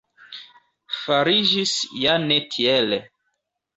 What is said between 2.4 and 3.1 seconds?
tiel.